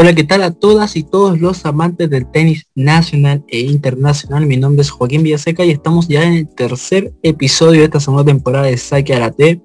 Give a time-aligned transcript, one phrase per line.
[0.00, 4.46] Hola, ¿qué tal a todas y todos los amantes del tenis nacional e internacional?
[4.46, 8.24] Mi nombre es Joaquín Villaseca y estamos ya en el tercer episodio de esta segunda
[8.24, 9.60] temporada de Saque Arate,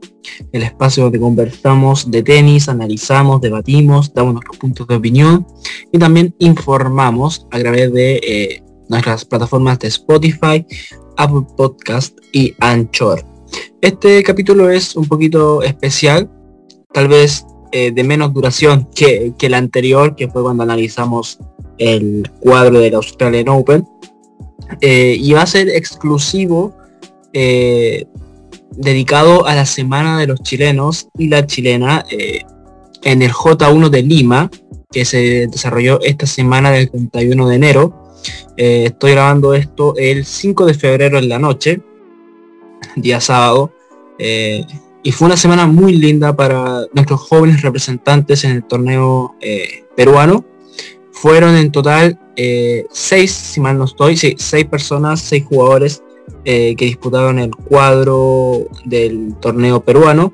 [0.51, 5.47] el espacio donde conversamos de tenis, analizamos, debatimos, damos nuestros puntos de opinión
[5.93, 10.65] y también informamos a través de eh, nuestras plataformas de Spotify,
[11.15, 13.23] Apple Podcast y Anchor.
[13.79, 16.29] Este capítulo es un poquito especial,
[16.91, 21.39] tal vez eh, de menos duración que, que, el anterior, que fue cuando analizamos
[21.77, 23.87] el cuadro del Australian Open.
[24.81, 26.75] Eh, y va a ser exclusivo
[27.33, 28.05] eh,
[28.71, 32.05] dedicado a la semana de los chilenos y la chilena
[33.03, 34.49] en el J1 de Lima,
[34.91, 38.13] que se desarrolló esta semana del 31 de enero.
[38.55, 41.81] estoy grabando esto el 5 de febrero en la noche,
[42.95, 43.71] día sábado.
[45.05, 50.43] Y fue una semana muy linda para nuestros jóvenes representantes en el torneo eh, peruano.
[51.11, 56.01] Fueron en total eh, seis, si mal no estoy, seis personas, seis jugadores
[56.43, 60.33] eh, que disputaron el cuadro del torneo peruano.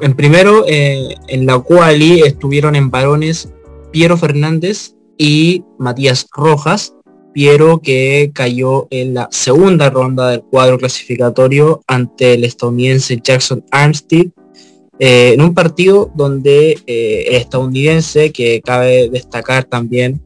[0.00, 3.48] En primero, en la quali estuvieron en varones
[3.92, 6.94] Piero Fernández y Matías Rojas.
[7.38, 14.26] Piero que cayó en la segunda ronda del cuadro clasificatorio ante el estadounidense Jackson Armstead
[14.98, 20.20] eh, en un partido donde eh, el estadounidense, que cabe destacar también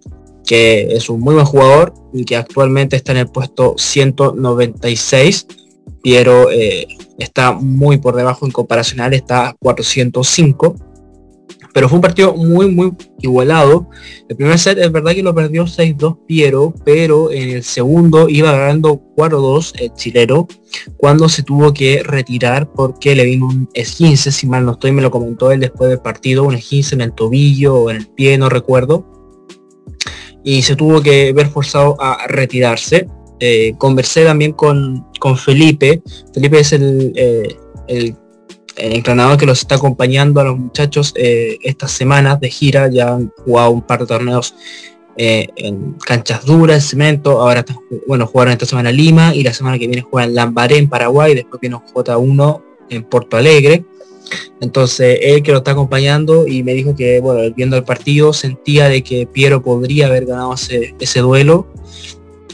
[0.46, 5.48] que es un muy buen jugador y que actualmente está en el puesto 196,
[6.02, 6.86] Piero eh,
[7.18, 10.76] está muy por debajo en comparación está a 405
[11.72, 13.88] pero fue un partido muy, muy igualado.
[14.28, 18.52] El primer set es verdad que lo perdió 6-2 Piero, pero en el segundo iba
[18.52, 20.48] ganando 4-2 el chileno,
[20.96, 25.02] cuando se tuvo que retirar porque le vino un esguince, si mal no estoy, me
[25.02, 28.36] lo comentó él después del partido, un esguince en el tobillo o en el pie,
[28.38, 29.06] no recuerdo.
[30.44, 33.06] Y se tuvo que ver forzado a retirarse.
[33.38, 36.02] Eh, conversé también con, con Felipe.
[36.34, 37.56] Felipe es el, eh,
[37.88, 38.16] el
[38.76, 43.14] el entrenador que los está acompañando a los muchachos eh, estas semanas de gira, ya
[43.14, 44.54] han jugado un par de torneos
[45.16, 47.64] eh, en canchas duras, cemento, ahora
[48.06, 51.60] bueno, jugaron esta semana Lima y la semana que viene juegan Lambaré en Paraguay, después
[51.60, 53.84] viene J1 en Porto Alegre.
[54.62, 58.88] Entonces él que lo está acompañando y me dijo que bueno, viendo el partido sentía
[58.88, 61.66] de que Piero podría haber ganado ese, duelo.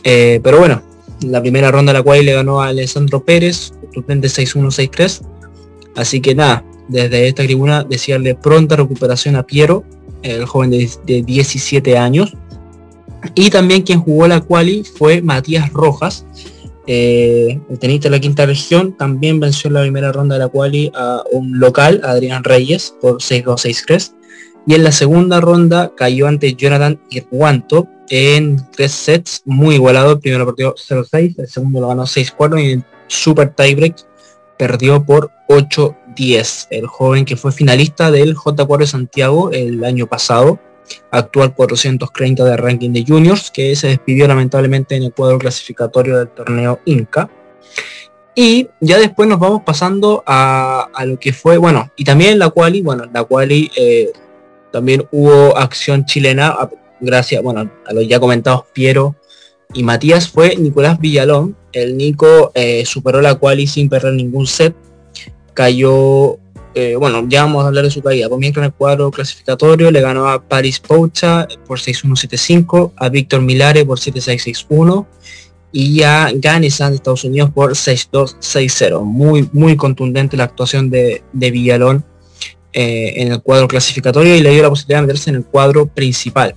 [0.03, 0.83] Eh, pero bueno,
[1.23, 5.38] la primera ronda la cual le ganó a Alessandro Pérez, de 6-1, 6-3
[5.98, 9.82] Así que nada, desde esta tribuna desearle pronta recuperación a Piero,
[10.22, 12.34] el joven de, 17 años.
[13.34, 16.25] Y también quien jugó la quali fue Matías Rojas,
[16.86, 20.48] eh, el tenista de la quinta región, también venció en la primera ronda de la
[20.48, 24.15] quali a un local, Adrián Reyes, por 6-2-6-3.
[24.69, 30.12] Y en la segunda ronda cayó ante Jonathan Irguanto en tres sets, muy igualado.
[30.12, 33.97] El primero partido 0-6, el segundo lo ganó 6-4 y en super tiebreak
[34.56, 36.69] perdió por 8-10.
[36.70, 40.59] El joven que fue finalista del J4 de Santiago el año pasado,
[41.10, 46.28] actual 430 de ranking de juniors, que se despidió lamentablemente en el cuadro clasificatorio del
[46.28, 47.28] torneo Inca.
[48.34, 52.82] Y ya después nos vamos pasando a, lo que fue, bueno, y también la quali,
[52.82, 54.12] bueno, la quali eh,
[54.70, 56.56] también hubo acción chilena,
[57.00, 59.16] gracias, bueno, a los ya comentados Piero
[59.75, 61.56] y Matías fue Nicolás Villalón.
[61.72, 64.75] El Nico eh, superó la quali sin perder ningún set.
[65.59, 66.39] Cayó,
[66.73, 68.29] eh, bueno, ya vamos a hablar de su caída.
[68.29, 73.85] Comienza en el cuadro clasificatorio, le ganó a Paris Poucha por 6-1-7-5, a Víctor Milare
[73.85, 75.05] por 7-6-6-1
[75.73, 79.03] y a Ganesan de Estados Unidos por 6-2-6-0.
[79.03, 82.05] Muy, muy contundente la actuación de, Villalón
[82.73, 85.87] eh, en el cuadro clasificatorio y le dio la posibilidad de meterse en el cuadro
[85.87, 86.54] principal.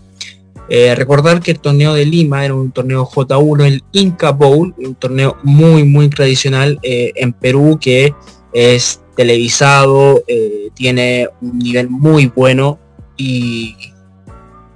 [0.70, 4.94] Eh, recordar que el torneo de Lima era un torneo J1, el Inca Bowl, un
[4.94, 8.14] torneo muy, muy tradicional en Perú que
[8.54, 12.80] es televisado, eh, tiene un nivel muy bueno
[13.18, 13.76] y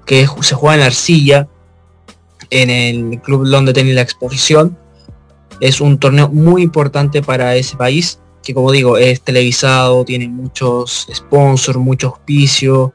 [0.05, 1.47] que se juega en arcilla
[2.49, 4.77] en el Club London Tennis La Exposición.
[5.59, 11.07] Es un torneo muy importante para ese país que como digo es televisado, tiene muchos
[11.11, 12.93] sponsors, mucho auspicio,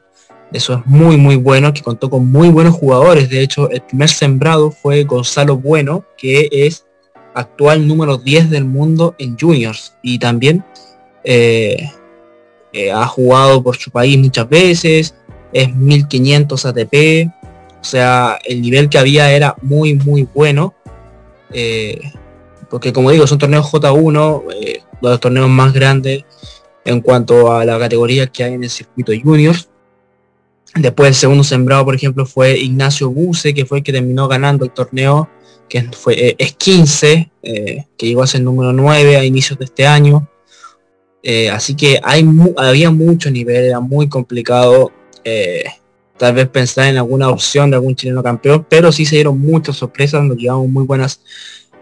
[0.53, 3.29] eso es muy, muy bueno, que contó con muy buenos jugadores.
[3.29, 6.85] De hecho, el primer sembrado fue Gonzalo Bueno, que es
[7.33, 9.95] actual número 10 del mundo en juniors.
[10.01, 10.63] Y también
[11.23, 11.89] eh,
[12.73, 15.15] eh, ha jugado por su país muchas veces.
[15.53, 17.29] Es 1500 ATP.
[17.79, 20.73] O sea, el nivel que había era muy, muy bueno.
[21.53, 21.99] Eh,
[22.69, 24.43] porque como digo, son torneos J1,
[25.01, 26.23] los torneos más grandes
[26.85, 29.67] en cuanto a la categoría que hay en el circuito juniors
[30.75, 34.63] Después el segundo sembrado, por ejemplo, fue Ignacio Buse, que fue el que terminó ganando
[34.63, 35.29] el torneo,
[35.71, 39.63] que fue, eh, es 15, eh, que llegó a ser número 9 a inicios de
[39.63, 40.27] este año.
[41.23, 42.27] Eh, así que hay
[42.57, 44.91] había mucho nivel, era muy complicado
[46.17, 49.77] tal vez pensar en alguna opción de algún chileno campeón, pero sí se dieron muchas
[49.77, 51.21] sorpresas, nos llevamos muy buenas,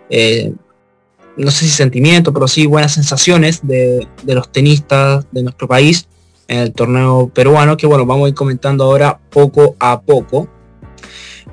[0.10, 6.08] no sé si sentimientos, pero sí buenas sensaciones de, de los tenistas de nuestro país
[6.48, 10.50] en el torneo peruano, que bueno, vamos a ir comentando ahora poco a poco.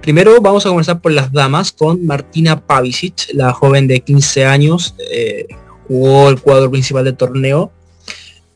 [0.01, 4.95] Primero vamos a comenzar por las damas con Martina Pavicic, la joven de 15 años,
[5.11, 5.47] eh,
[5.89, 7.73] jugó el cuadro principal del torneo.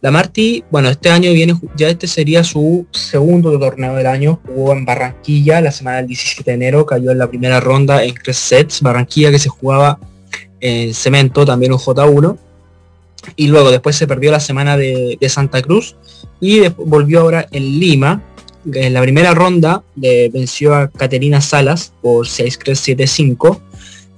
[0.01, 4.73] La Marti, bueno, este año viene, ya este sería su segundo torneo del año, jugó
[4.73, 8.39] en Barranquilla la semana del 17 de enero, cayó en la primera ronda en tres
[8.39, 9.99] sets, Barranquilla que se jugaba
[10.61, 12.39] en cemento, también un J1
[13.37, 15.97] y luego después se perdió la semana de, Santa Cruz
[16.41, 18.23] y volvió ahora en Lima.
[18.73, 23.61] En la primera ronda venció a Caterina Salas por 6-3-7-5.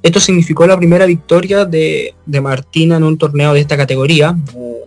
[0.03, 4.33] Esto significó la primera victoria de, Martina en un torneo de esta categoría.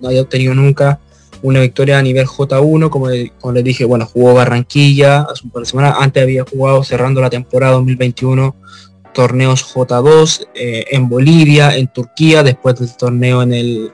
[0.02, 1.00] No, había obtenido nunca
[1.42, 3.08] una victoria a nivel J1, como,
[3.40, 7.22] como les dije, bueno, jugó Barranquilla hace un par de semanas, antes había jugado cerrando
[7.22, 8.56] la temporada 2021
[9.14, 13.92] torneos J2 eh, en Bolivia, en Turquía, después del torneo en el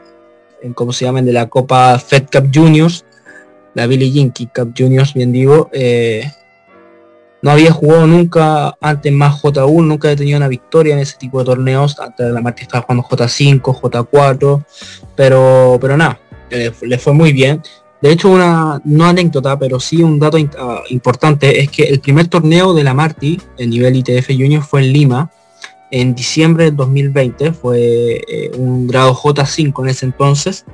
[0.64, 3.06] en cómo se llaman de la Copa Fed Cup Juniors,
[3.74, 5.70] la Billie Jean Cup Juniors, bien digo.
[5.72, 6.30] Eh,
[7.42, 11.40] no había jugado nunca antes más J1, nunca había tenido una victoria en ese tipo
[11.40, 12.00] de torneos.
[12.00, 14.66] Antes de la Marti estaba jugando J5, J4,
[15.16, 16.20] pero, pero nada,
[16.50, 17.62] le, fue muy bien.
[18.00, 22.28] De hecho, una no anécdota, pero sí un dato ah, importante es que el primer
[22.28, 25.32] torneo de la Marti, el nivel ITF Junior, fue en Lima
[25.92, 30.66] en diciembre del 2020, fue eh, un grado J5 en ese entonces,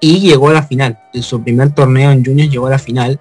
[0.00, 0.98] y llegó a la final.
[1.12, 3.20] En su primer torneo en Juniors llegó a la final.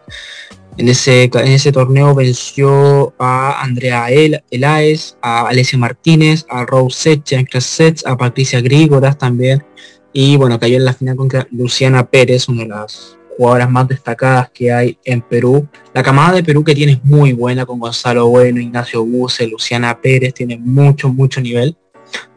[0.77, 6.97] En ese, en ese torneo venció a Andrea El, Elaes, a Alessia Martínez, a Rose
[6.97, 9.63] Secha en sets, a Patricia Grígoras también.
[10.13, 14.49] Y bueno, cayó en la final contra Luciana Pérez, una de las jugadoras más destacadas
[14.51, 15.67] que hay en Perú.
[15.93, 19.99] La camada de Perú que tiene es muy buena con Gonzalo Bueno, Ignacio Buse, Luciana
[20.01, 21.75] Pérez, tiene mucho, mucho nivel.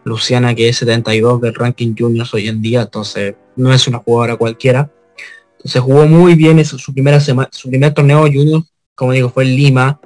[0.05, 4.37] Luciana que es 72 del ranking juniors hoy en día, entonces no es una jugadora
[4.37, 4.91] cualquiera.
[5.57, 8.63] Entonces jugó muy bien eso, su primera semana, su primer torneo junior,
[8.95, 10.01] como digo, fue en Lima,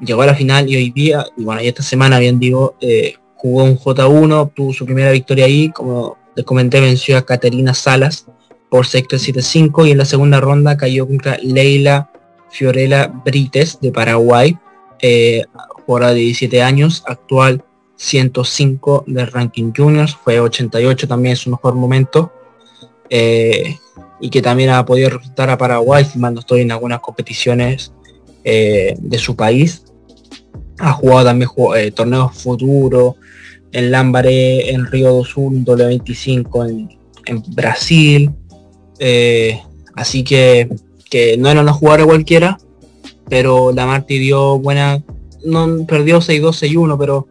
[0.00, 3.14] llegó a la final y hoy día, y bueno, y esta semana bien digo, eh,
[3.36, 8.26] jugó un J1, tuvo su primera victoria ahí, como les comenté, venció a Caterina Salas,
[8.70, 12.10] por 6-3-7-5 y en la segunda ronda cayó contra Leila
[12.50, 14.56] Fiorella Brites de Paraguay,
[15.00, 15.44] eh,
[15.86, 17.64] jugadora de 17 años, actual
[17.96, 22.32] 105 del ranking juniors, fue 88 también su mejor momento
[23.10, 23.78] eh,
[24.20, 27.92] y que también ha podido representar a Paraguay, si mal estoy en algunas competiciones
[28.44, 29.84] eh, de su país.
[30.78, 33.16] Ha jugado también eh, torneos futuros
[33.72, 38.30] en Lambaré, en Río 21, W25 en, en Brasil,
[39.94, 40.68] así que,
[41.10, 42.58] que no era una jugadora cualquiera,
[43.28, 45.02] pero la Marti dio buena,
[45.44, 47.26] no perdió 6-2, 6-1, pero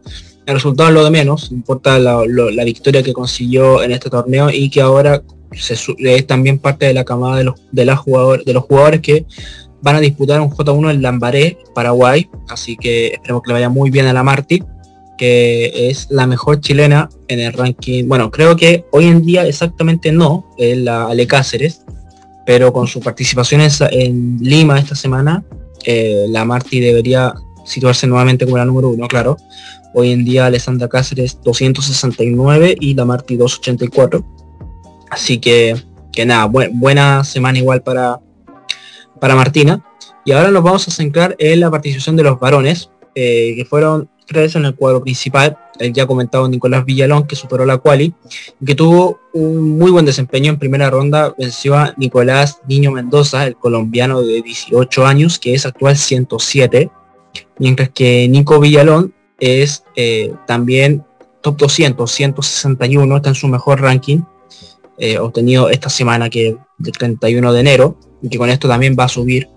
[0.46, 2.22] el resultado es lo de menos, importa la,
[2.64, 5.22] victoria que consiguió en este torneo y que ahora
[5.54, 9.26] es también parte de la camada de los, de, la jugador, de los jugadores que
[9.82, 13.90] van a disputar un J1 en Lambaré, Paraguay, así que esperemos que le vaya muy
[13.90, 14.62] bien a la Marti
[15.16, 18.08] que es la mejor chilena en el ranking.
[18.08, 21.82] Bueno, creo que hoy en día exactamente no, es la Ale Cáceres,
[22.46, 25.44] pero con su participación en, Lima esta semana,
[25.84, 27.34] eh, la Marti debería
[27.64, 29.36] situarse nuevamente como la número uno, claro.
[29.94, 34.24] Hoy en día Alessandra Cáceres 269 y la Marti 284.
[35.14, 35.76] Así que,
[36.12, 38.18] que nada, buena semana igual para,
[39.20, 39.84] para Martina.
[40.24, 44.08] Y ahora nos vamos a centrar en la participación de los varones, eh, que fueron
[44.26, 48.12] tres en el cuadro principal, el ya comentado Nicolás Villalón, que superó la quali,
[48.66, 53.54] que tuvo un muy buen desempeño en primera ronda, venció a Nicolás Niño Mendoza, el
[53.54, 56.90] colombiano de 18 años, que es actual 107,
[57.60, 61.04] mientras que Nico Villalón es eh, también
[61.40, 64.22] top 200, 161, está en su mejor ranking,
[64.98, 69.04] eh, obtenido esta semana que del 31 de enero, y que con esto también va
[69.04, 69.48] a subir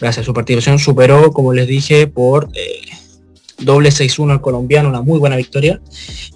[0.00, 2.80] gracias a su participación, superó, como les dije, por eh,
[3.58, 5.80] doble 6-1 al colombiano, una muy buena victoria.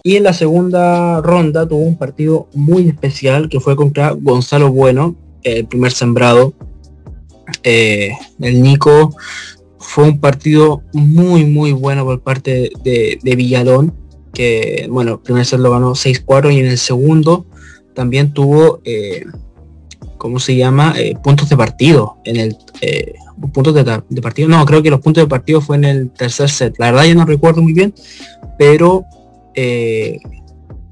[0.02, 5.16] Y en la segunda ronda tuvo un partido muy especial que fue contra Gonzalo Bueno,
[5.42, 6.54] el primer sembrado.
[7.62, 9.14] Eh, el Nico
[9.78, 13.94] fue un partido muy muy bueno por parte de, Villalón,
[14.32, 17.46] que bueno, el primer set lo ganó 6-4 y en el segundo
[17.94, 19.24] también tuvo, eh,
[20.18, 20.94] ¿cómo se llama?
[20.96, 23.14] Eh, puntos de partido en el eh,
[23.52, 24.48] puntos de, partido.
[24.48, 26.74] No, creo que los puntos de partido fue en el tercer set.
[26.78, 27.94] La verdad yo no recuerdo muy bien,
[28.58, 29.04] pero
[29.54, 30.18] eh,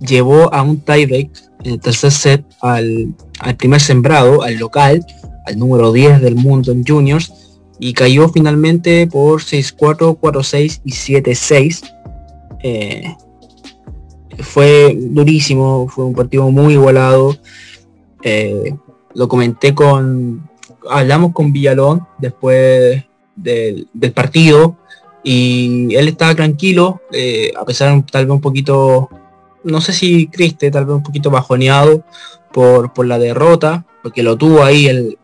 [0.01, 1.31] llevó a un tiebreak
[1.65, 5.05] en el tercer set al, al, primer sembrado, al local,
[5.47, 7.33] al número 10 del mundo en juniors,
[7.79, 13.23] y cayó finalmente por 6-4, 4-6 y 7-6.
[14.39, 17.37] Fue durísimo, fue un partido muy igualado
[19.15, 20.49] lo comenté con,
[20.89, 23.05] hablamos con Villalón después
[23.37, 24.77] del, partido
[25.23, 29.09] y él estaba tranquilo, eh, a pesar de tal vez un poquito,
[29.65, 32.05] no sé si triste, tal vez un poquito bajoneado
[32.53, 35.19] por, por la derrota, porque lo tuvo ahí el,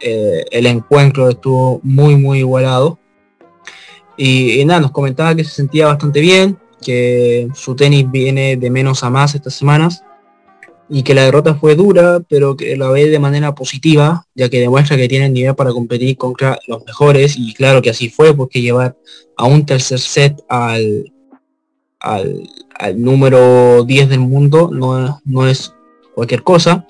[0.00, 2.98] eh, el encuentro, estuvo muy, muy igualado.
[4.16, 8.70] Y, y, nada, nos comentaba que se sentía bastante bien, que su tenis viene de
[8.70, 10.04] menos a más estas semanas
[10.94, 14.60] y que la derrota fue dura, pero que la ve de manera positiva, ya que
[14.60, 18.60] demuestra que tiene nivel para competir contra los mejores, y claro que así fue, porque
[18.60, 18.94] llevar
[19.38, 21.10] a un tercer set al,
[21.98, 22.42] al,
[22.96, 25.72] número 10 del mundo no, no es
[26.14, 26.86] cualquier cosa.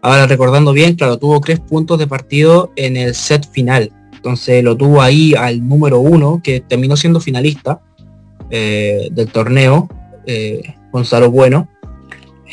[0.00, 3.92] Ahora recordando bien, claro, tuvo tres puntos de partido en el set final.
[4.14, 7.82] Entonces lo tuvo ahí al número uno, que terminó siendo finalista
[8.50, 9.88] eh, del torneo,
[10.26, 11.68] eh, Gonzalo Bueno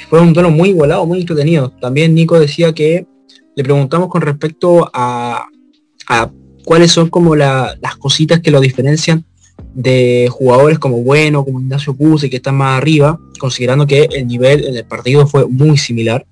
[0.09, 1.71] fue un tono muy igualado, muy entretenido.
[1.79, 3.05] También Nico decía que
[3.55, 5.47] le preguntamos con respecto a,
[6.65, 9.25] cuáles son como las cositas que lo diferencian
[9.73, 14.65] de jugadores como Bueno, como Ignacio Puse, que están más arriba, considerando que el nivel
[14.65, 16.25] en el partido fue muy similar.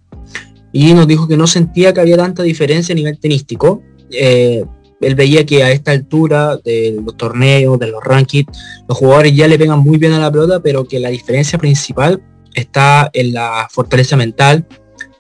[0.71, 3.81] Y nos dijo que no sentía que había tanta diferencia a nivel tenístico.
[4.11, 4.65] Eh,
[5.01, 8.47] él veía que a esta altura de los torneos, de los rankings,
[8.87, 12.21] los jugadores ya le pegan muy bien a la pelota, pero que la diferencia principal
[12.53, 14.67] está en la fortaleza mental,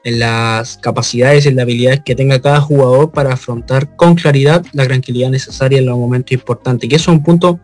[0.03, 4.85] en las capacidades en las habilidades que tenga cada jugador para afrontar con claridad la
[4.85, 6.89] tranquilidad necesaria en los momentos importantes.
[6.89, 7.59] Y eso es un punto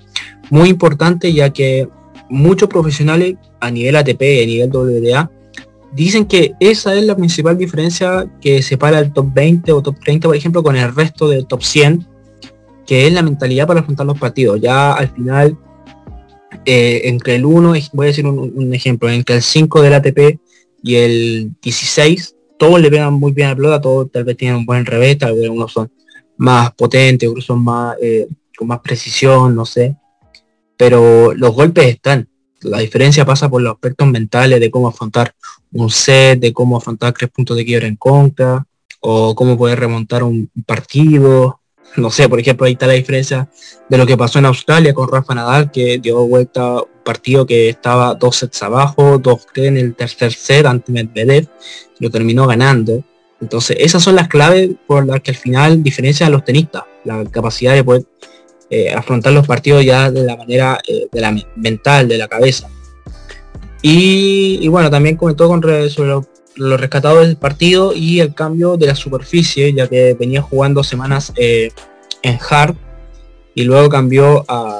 [0.49, 1.87] muy importante ya que
[2.29, 5.31] muchos profesionales a nivel ATP a nivel WDA
[5.95, 10.27] dicen que esa es la principal diferencia que separa el top 20 o top 30,
[10.27, 12.05] por ejemplo, con el resto del top 100,
[12.85, 14.59] que es la mentalidad para afrontar los partidos.
[14.59, 15.57] Ya al final
[16.65, 20.39] eh, entre el 1, voy a decir un, ejemplo, entre el 5 del ATP
[20.83, 24.57] y el 16, todos le pegan muy bien a la pelota, todos tal vez tienen
[24.57, 25.89] un buen revés, tal vez unos son
[26.37, 29.95] más potentes, otros son más eh, con más precisión, no sé.
[30.77, 32.27] Pero los golpes están.
[32.65, 35.33] La diferencia pasa por los aspectos mentales de cómo afrontar
[35.71, 38.65] un set, de cómo afrontar tres puntos de quiebra en contra,
[38.99, 41.59] o cómo poder remontar un partido,
[41.97, 43.49] no sé, por ejemplo, ahí está la diferencia
[43.87, 47.69] de lo que pasó en Australia con Rafa Nadal, que dio vuelta un partido que
[47.69, 51.47] estaba dos sets abajo, dos en el tercer set ante Medvedev,
[51.99, 53.03] lo terminó ganando.
[53.39, 57.23] Entonces, esas son las claves por las que al final diferencian a los tenistas, la
[57.25, 58.05] capacidad de poder
[58.69, 62.67] eh, afrontar los partidos ya de la manera eh, de la mental, de la cabeza.
[63.81, 68.87] Y, bueno, también comentó con sobre lo, lo rescatado del partido y el cambio de
[68.87, 71.69] la superficie, ya que venía jugando semanas eh,
[72.23, 72.75] en hard
[73.53, 74.79] y luego cambió a,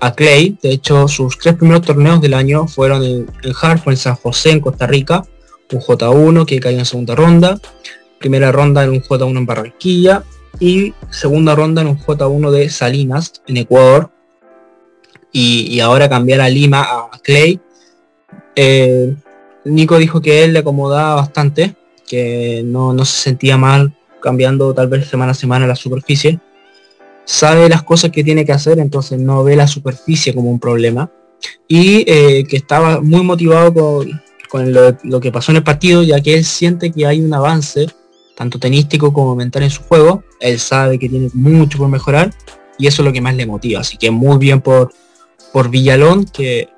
[0.00, 0.58] a, Clay.
[0.60, 3.28] De hecho, sus tres primeros torneos del año fueron en,
[3.62, 5.24] hard, fue en San José, en Costa Rica,
[5.70, 7.60] un J1 que cayó en segunda ronda,
[8.18, 10.24] primera ronda en un J1 en Barranquilla
[10.60, 14.10] y segunda ronda en un J1 de Salinas, en Ecuador.
[15.32, 17.60] Y, ahora cambiar a Lima a Clay.
[18.54, 19.14] Eh,
[19.64, 21.74] Nico dijo que él le acomodaba bastante,
[22.06, 26.40] que no, se sentía mal cambiando tal vez semana a semana la superficie.
[27.24, 31.10] Sabe las cosas que tiene que hacer, entonces no ve la superficie como un problema.
[31.68, 34.04] Y eh, que estaba muy motivado
[34.50, 37.86] con, lo, que pasó en el partido, ya que él siente que hay un avance,
[38.40, 40.24] tanto tenístico como mental en su juego.
[40.40, 42.32] Él sabe que tiene mucho por mejorar
[42.78, 43.80] y eso es lo que más le motiva.
[43.80, 44.94] Así que muy bien por,
[45.52, 46.70] por Villalón, que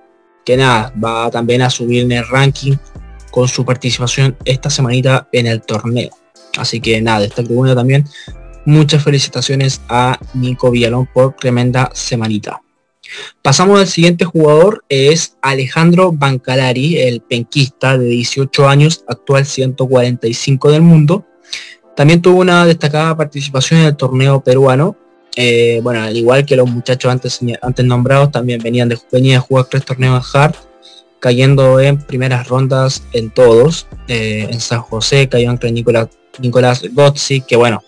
[0.44, 2.74] que nada, va también a subir en el ranking
[3.30, 6.10] con su participación esta semanita en el torneo.
[6.58, 8.04] Así que nada, esta tribuna también
[8.64, 12.60] muchas felicitaciones a Nico Villalón por tremenda semanita.
[13.40, 20.82] Pasamos al siguiente jugador, es Alejandro Bancalari, el penquista de 18 años, actual 145 del
[20.82, 21.24] mundo.
[21.94, 24.96] También tuvo una destacada participación en el torneo peruano,
[25.36, 29.40] eh, bueno, al igual que los muchachos antes, antes nombrados, también venían de, venía de
[29.40, 30.54] jugar tres torneos hard,
[31.20, 33.86] cayendo en primeras rondas en todos.
[34.08, 37.82] Eh, en San José cayó entre Nicolás, Nicolás Gozzi, que bueno,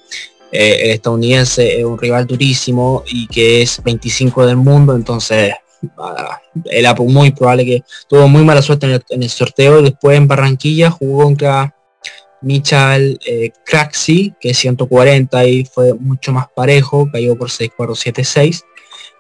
[0.53, 5.53] eh, el estadounidense es un rival durísimo y que es 25 del mundo, entonces
[5.99, 9.83] ah, era muy probable que tuvo muy mala suerte en el, sorteo.
[9.83, 11.75] Después en Barranquilla jugó contra
[12.45, 18.65] Michal eh, Craxi, que es 140 y fue mucho más parejo, cayó por 6-4-7-6.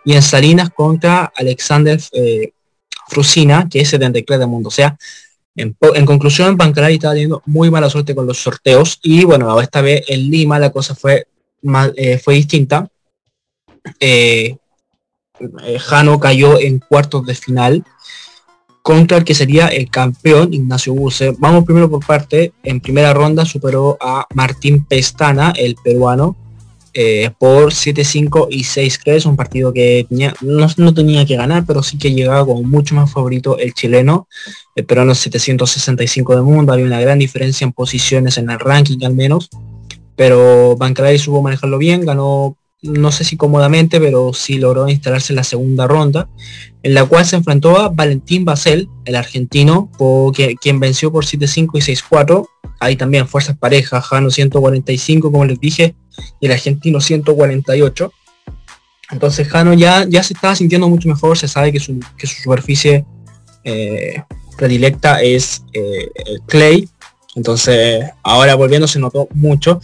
[0.04, 2.52] Y en Salinas contra Alexander eh,
[3.08, 4.68] Frusina, que es 73 de mundo.
[4.68, 4.96] O sea,
[5.56, 8.98] en, conclusión, Bancalari estaba teniendo muy mala suerte con los sorteos.
[9.02, 11.26] Y bueno, esta vez en Lima la cosa fue,
[11.96, 12.88] eh, fue distinta.
[14.00, 14.56] Eh,
[15.78, 17.84] Jano cayó en cuartos de final
[18.84, 21.34] contra el que sería el campeón Ignacio Buse.
[21.38, 22.52] Vamos primero por parte.
[22.62, 26.36] En primera ronda superó a Martín Pestana, el peruano,
[26.92, 31.96] eh, por 7-5 y 6-3, un partido que tenía, no, tenía que ganar, pero sí
[31.96, 34.28] que llegaba con mucho más favorito el chileno,
[34.76, 39.14] el peruano 765 de mundo, había una gran diferencia en posiciones en el ranking al
[39.14, 39.48] menos,
[40.14, 45.36] pero Bancalari supo manejarlo bien, ganó no sé si cómodamente, pero sí logró instalarse en
[45.36, 46.28] la segunda ronda,
[46.82, 49.90] en la cual se enfrentó a Valentín Basel, el argentino,
[50.60, 52.46] quien venció por 7-5 y 6-4.
[52.80, 55.94] Hay también fuerzas parejas, Jano 145, como les dije,
[56.40, 58.12] y el argentino 148.
[59.12, 63.06] Entonces Jano ya, ya se estaba sintiendo mucho mejor, se sabe que su, superficie
[63.64, 64.22] eh,
[64.58, 66.10] predilecta es eh,
[66.46, 66.88] clay.
[67.34, 69.80] Entonces ahora volviendo se notó mucho.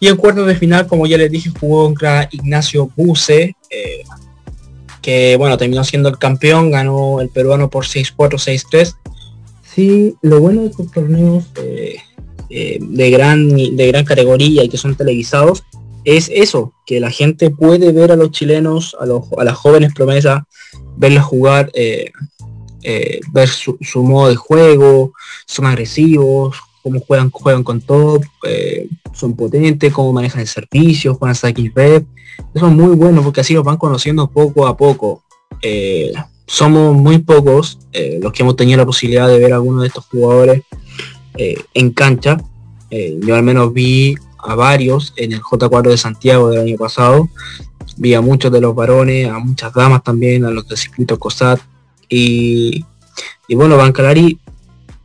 [0.00, 4.02] Y en cuartos de final, como ya les dije, jugó contra Ignacio Buse, eh,
[5.02, 8.94] que bueno, terminó siendo el campeón, ganó el peruano por 6-4, 6-3.
[9.62, 11.96] Sí, lo bueno de estos torneos eh,
[12.50, 15.64] eh, de, gran, de gran categoría y que son televisados
[16.04, 19.92] es eso, que la gente puede ver a los chilenos, a, los, a las jóvenes
[19.94, 20.42] promesas,
[20.96, 25.12] verles jugar, ver su, su, modo de juego,
[25.46, 26.56] son agresivos,
[26.88, 31.78] cómo juegan, juegan con top, eh, son potentes, cómo manejan el servicio, juegan hasta XP.
[32.54, 35.22] Eso es muy bueno porque así los van conociendo poco a poco.
[35.62, 36.12] Eh,
[36.46, 39.88] somos muy pocos eh, los que hemos tenido la posibilidad de ver a algunos de
[39.88, 40.62] estos jugadores
[41.74, 42.38] en cancha.
[42.90, 47.28] yo al menos vi a varios en el J4 de Santiago del año pasado.
[47.96, 51.60] Vi a muchos de los varones, a muchas damas también, a los de circuito COSAT.
[52.08, 52.84] Y,
[53.46, 54.40] y bueno, Bancalari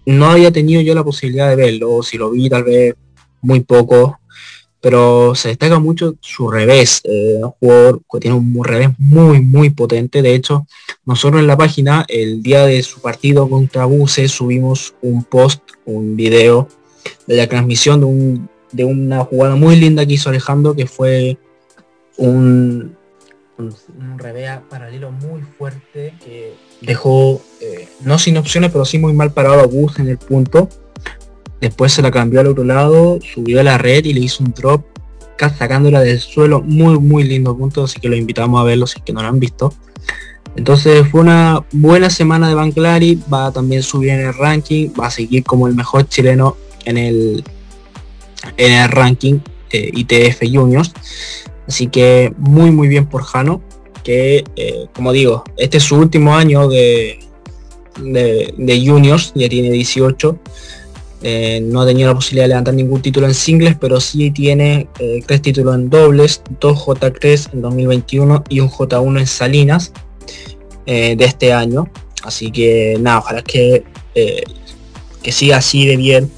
[0.06, 2.96] no había tenido yo la posibilidad de verlo, si lo vi tal vez
[3.42, 4.20] muy poco,
[4.82, 9.70] pero se destaca mucho su revés, eh, un jugador que tiene un revés muy muy
[9.70, 10.68] potente, de hecho
[11.06, 16.18] nosotros en la página el día de su partido contra Buse subimos un post, un
[16.18, 16.68] video
[17.28, 21.38] de la transmisión de, un, de una jugada muy linda que hizo Alejandro, que fue
[22.18, 22.96] un,
[23.58, 29.13] un, un revés paralelo muy fuerte que dejó eh, no sin opciones, pero sí muy
[29.13, 30.69] mal parado a Bus en el punto.
[31.62, 34.54] Después se la cambió al otro lado, subió a la red y le hizo un
[34.54, 34.84] drop
[35.58, 36.62] sacándola del suelo.
[36.62, 39.28] Muy, muy lindo punto, así que lo invitamos a verlo si es que no lo
[39.28, 39.74] han visto.
[40.56, 45.08] Entonces fue una buena semana de Banclari, va a también subir en el ranking, va
[45.08, 47.43] a seguir como el mejor chileno en el,
[48.58, 49.39] en el ranking
[49.72, 50.93] eh, ITF Juniors.
[51.67, 53.62] Así que muy muy bien por Jano
[54.04, 57.20] que, eh, como digo, este es su último año de,
[57.98, 60.38] de, juniors, ya tiene 18.
[61.26, 64.89] Eh, no ha tenido la posibilidad de levantar ningún título en singles, pero sí tiene
[65.00, 69.94] eh, tres títulos en dobles, dos J3 en 2021 y un J1 en Salinas
[70.86, 71.88] de este año.
[72.24, 76.30] Así que nada, ojalá que, que siga así de bien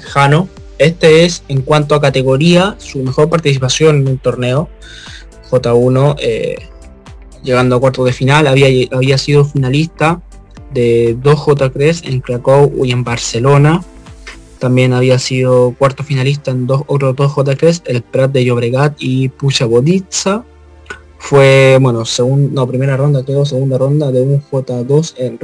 [0.00, 0.48] Jano.
[0.78, 4.68] Este es en cuanto a categoría su mejor participación en un torneo.
[5.50, 6.56] J1 eh,
[7.42, 8.46] llegando a cuarto de final.
[8.46, 10.20] Había, había sido finalista
[10.72, 13.82] de 2 J3 en Krakow y en Barcelona.
[14.58, 19.28] También había sido cuarto finalista en dos, otros dos J3, el Prat de Llobregat y
[19.28, 20.44] Pucha Boditza.
[21.18, 25.38] Fue, bueno, segunda, primera ronda, quedó segunda ronda de un J2 en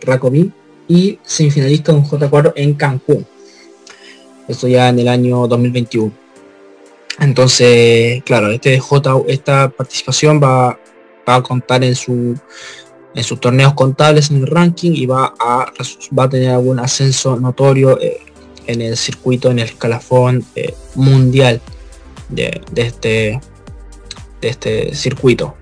[0.00, 0.52] Rakovi
[0.88, 3.26] y semifinalista de un J4 en Cancún.
[4.48, 6.27] Esto ya en el año 2021.
[7.18, 10.78] Entonces, claro, este J, esta participación va,
[11.26, 12.38] a contar en su
[13.14, 15.72] en sus torneos contables en el ranking y va a,
[16.16, 18.18] va a tener algún ascenso notorio eh,
[18.66, 21.60] en el circuito, en el escalafón eh, mundial
[22.28, 23.40] de, este,
[24.40, 25.56] de este circuito.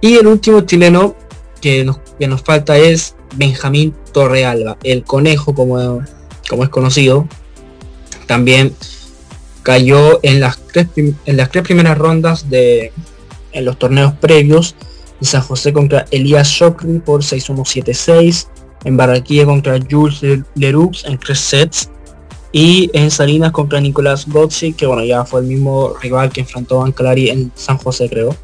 [0.00, 1.14] Y el último chileno
[1.60, 6.02] que nos, que nos falta es Benjamín Torrealba, el conejo como,
[6.48, 7.28] como es conocido.
[8.26, 8.74] También
[9.62, 12.92] cayó en las tres, en las tres primeras rondas de
[13.52, 14.74] en los torneos previos
[15.20, 18.48] en San José contra Elías Shokri por 6-1-7-6
[18.84, 20.20] en Barranquilla contra Jules
[20.54, 21.90] Leroux en tres sets
[22.50, 26.82] y en Salinas contra Nicolás Gotzi que bueno ya fue el mismo rival que enfrentó
[26.82, 28.34] a Ancalari en San José creo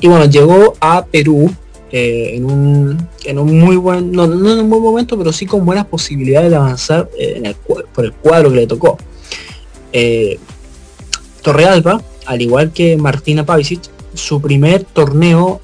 [0.00, 1.50] y bueno llegó a Perú
[1.92, 5.44] eh, en, un, en un muy buen, no, no, en un buen momento, pero sí
[5.44, 8.96] con buenas posibilidades de avanzar eh, por el cuadro que le tocó.
[9.92, 10.38] Eh,
[11.42, 13.82] Torrealba, al igual que Martina Pavicic,
[14.14, 15.60] su primer torneo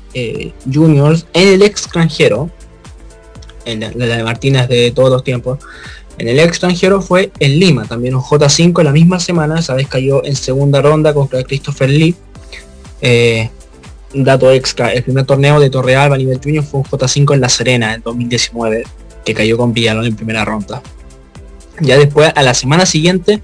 [0.72, 2.50] juniors en el extranjero,
[3.66, 5.58] en la, de Martínez de todos los tiempos,
[6.18, 10.24] en el extranjero fue en Lima, también un J5 la misma semana, esa vez cayó
[10.24, 12.14] en segunda ronda contra Christopher Lee.
[13.02, 13.50] Eh,
[14.14, 17.50] dato extra, el primer torneo de Torreal a nivel junior fue un J5 en La
[17.50, 18.84] Serena en 2019,
[19.26, 20.82] que cayó con Villalón en primera ronda.
[21.80, 23.42] Ya después, a la semana siguiente,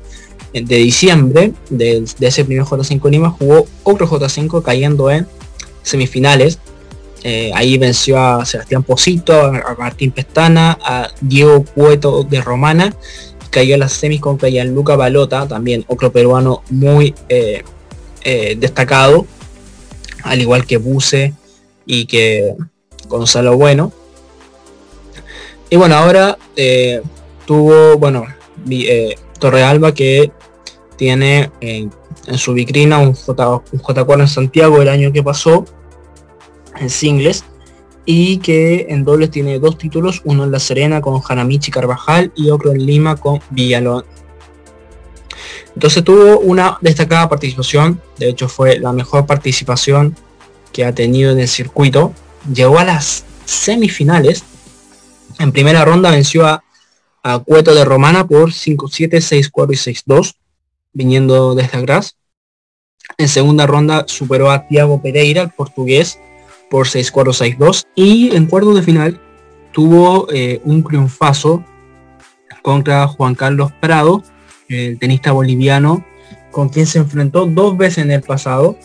[0.52, 5.26] de diciembre, de, ese primer J5 en Lima, jugó otro J5 cayendo en
[5.82, 6.58] semifinales.
[7.24, 12.94] Eh, ahí venció a Sebastián Posito, a Martín Pestana, a Diego Cueto de Romana.
[13.50, 17.62] Cayó en las semis contra Gianluca Balota, también otro peruano muy eh,
[18.22, 19.26] eh, destacado
[20.22, 21.34] al igual que Buse
[21.86, 22.54] y que
[23.08, 23.92] Gonzalo Bueno.
[25.70, 26.36] Y bueno, ahora
[27.46, 28.26] tuvo, bueno,
[29.38, 30.30] Torrealba que
[30.96, 31.90] tiene en
[32.36, 35.64] su vitrina un, J, un J4 en Santiago el año que pasó,
[36.78, 37.44] en singles,
[38.04, 42.50] y que en dobles tiene dos títulos, uno en La Serena con Hanamichi Carvajal y
[42.50, 44.04] otro en Lima con Villalón.
[45.74, 50.16] Entonces tuvo una destacada participación, de hecho fue la mejor participación
[50.72, 52.12] que ha tenido en el circuito.
[52.52, 54.44] Llegó a las semifinales.
[55.38, 56.62] En primera ronda venció a,
[57.44, 60.34] Cueto de Romana por 5-7, 6-4 y 6-2,
[60.92, 62.16] viniendo desde atrás.
[63.18, 66.18] En segunda ronda superó a Thiago Pereira, el portugués,
[66.70, 67.84] por 6-4, 6-2.
[67.94, 69.20] Y en cuarto de final
[69.72, 71.64] tuvo eh, un triunfazo
[72.62, 74.22] contra Juan Carlos Prado,
[74.68, 76.04] el tenista boliviano,
[76.50, 78.76] con quien se enfrentó dos veces en el pasado.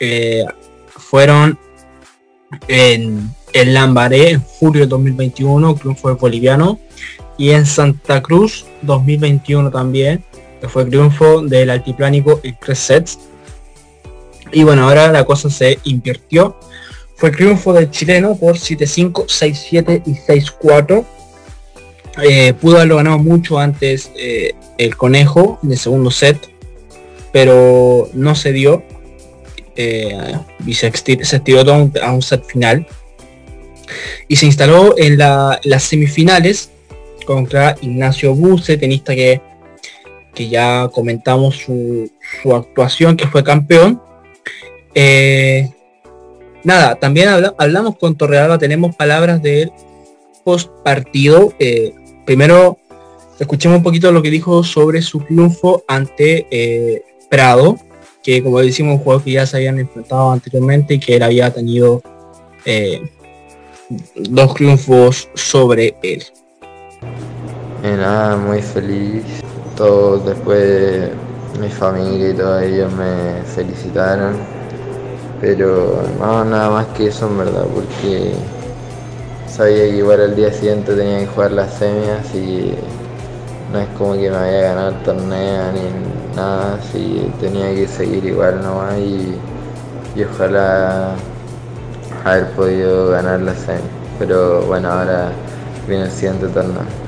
[0.00, 0.44] Eh,
[0.88, 1.58] fueron
[2.68, 6.78] en, el Lambaré en julio de 2021, triunfo boliviano,
[7.38, 10.24] y en Santa Cruz 2021 también,
[10.60, 13.18] que fue triunfo del altiplánico y tres sets.
[14.52, 16.56] Y bueno, ahora la cosa se invirtió.
[17.16, 21.04] Fue triunfo del chileno por 7-5, 6-7 y 6-4.
[22.22, 26.50] Eh, pudo haberlo ganado mucho antes eh, el conejo en el segundo set,
[27.32, 28.82] pero no se dio
[29.76, 30.34] eh,
[30.66, 32.86] y se, estiró a un, set final.
[34.28, 36.70] Y se instaló en las semifinales
[37.26, 39.40] contra Ignacio Buse, tenista que,
[40.34, 42.10] que ya comentamos su,
[42.54, 44.00] actuación, que fue campeón.
[44.94, 45.70] Eh,
[46.64, 49.70] nada, también hablamos con Torrealba, tenemos palabras de
[50.44, 51.52] post partido.
[51.58, 51.94] Eh,
[52.26, 52.78] primero,
[53.38, 57.78] escuchemos un poquito lo que dijo sobre su triunfo ante Prado
[58.22, 61.50] que como decimos, un juego que ya se habían enfrentado anteriormente y que él había
[61.52, 62.02] tenido
[62.64, 63.02] eh,
[64.14, 66.24] dos triunfos sobre él.
[67.82, 69.24] nada, muy feliz.
[69.80, 71.08] Todos después
[71.58, 74.34] mi familia y todos ellos me felicitaron.
[75.40, 78.34] Pero no, nada más que eso en verdad, porque
[79.48, 82.74] sabía que igual el día siguiente tenía que jugar las semias y
[83.72, 87.88] no es como que me vaya a ganar el torneo ni nada, si tenía que
[87.88, 89.34] seguir igual nomás y,
[90.14, 91.14] y ojalá
[92.22, 93.80] haber podido ganar la semi.
[94.18, 95.30] Pero bueno, ahora
[95.88, 96.99] viene el siguiente torneo.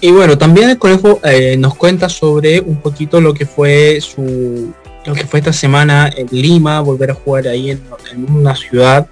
[0.00, 4.72] Y bueno, también el conejo eh, nos cuenta sobre un poquito lo que fue su
[5.06, 7.80] lo que fue esta semana en Lima, volver a jugar ahí en,
[8.28, 9.06] una ciudad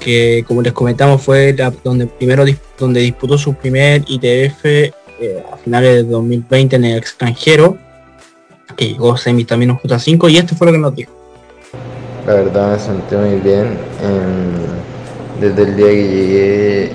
[0.00, 1.54] que como les comentamos fue
[1.84, 2.44] donde primero
[2.78, 4.92] donde disputó su primer ITF eh,
[5.52, 7.76] a finales de 2020 en el extranjero,
[8.76, 11.12] que llegó semi también un J5 y esto fue lo que nos dijo.
[12.26, 13.76] La verdad me sentí muy bien.
[15.40, 16.92] desde el día que llegué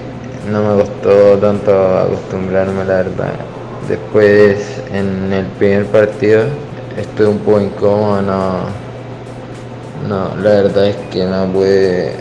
[0.49, 3.33] no me costó tanto acostumbrarme, la verdad.
[3.87, 6.43] Después en el primer partido
[6.97, 8.59] estuve un poco incómodo, no,
[10.07, 12.13] no, la verdad es que no pude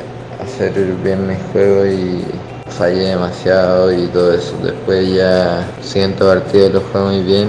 [0.43, 0.73] hacer
[1.05, 2.25] bien mi juego y
[2.71, 4.57] fallé demasiado y todo eso.
[4.63, 7.49] Después ya siguiente partido lo fue muy bien.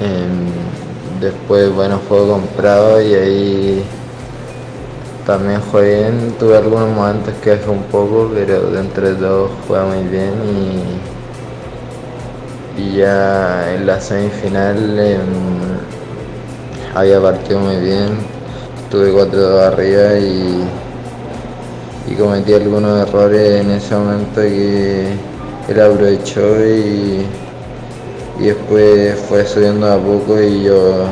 [0.00, 3.84] Em, después bueno juego comprado y ahí
[5.26, 6.34] también jugué bien.
[6.38, 10.32] Tuve algunos momentos que dejé un poco, pero dentro de todo juega muy bien
[12.76, 15.20] y, y ya en la semifinal em,
[16.94, 18.08] había partido muy bien.
[18.90, 20.64] Tuve 4 arriba y
[22.08, 25.06] y cometí algunos errores en ese momento que
[25.68, 27.24] él aprovechó y,
[28.40, 31.06] y después fue subiendo a poco y yo,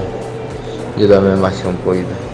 [0.99, 2.30] yo también bajé un poquito.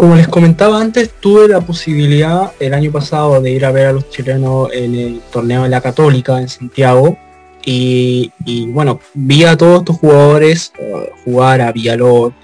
[0.00, 3.92] Como les comentaba antes, tuve la posibilidad el año pasado de ir a ver a
[3.92, 7.18] los chilenos en el torneo de la Católica en Santiago.
[7.66, 8.32] Y,
[8.68, 12.34] bueno, vi a todos estos jugadores eh, jugar a Villalón,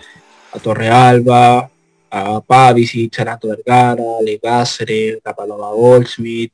[0.52, 1.70] a Torrealba,
[2.10, 6.52] a Pavicic, Charato Vergara, Le Cáceres, a Paloma Goldschmidt.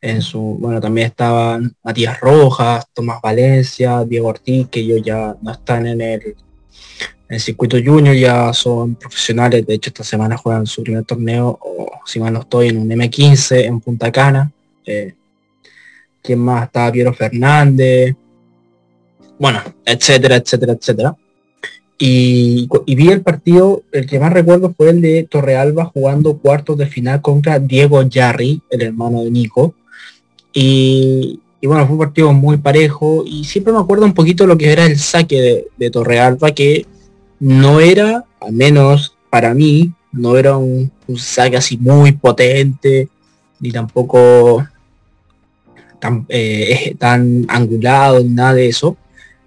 [0.00, 5.52] En su, bueno, también estaban Matías Rojas, Tomás Valencia, Diego Ortiz, que ellos ya no
[5.52, 6.34] están en el
[7.32, 11.90] el circuito junior ya son profesionales, de hecho esta semana juegan su primer torneo, o
[12.04, 14.52] si mal no estoy, en un M15 en Punta Cana.
[14.84, 15.14] Eh,
[16.22, 16.66] ¿Quién más?
[16.66, 18.14] Estaba Piero Fernández,
[19.38, 21.16] bueno, etcétera, etcétera, etcétera.
[21.98, 26.86] Y, vi el partido, el que más recuerdo fue el de Torrealba jugando cuartos de
[26.86, 29.74] final contra Diego Yarri, el hermano de Nico.
[30.52, 34.70] Y, bueno, fue un partido muy parejo y siempre me acuerdo un poquito lo que
[34.70, 36.86] era el saque de Torrealba, que
[37.42, 43.08] no era, al menos para mí, no era un, saque así muy potente,
[43.58, 44.64] ni tampoco
[45.98, 46.94] tan, eh,
[47.48, 48.96] angulado, ni nada de eso.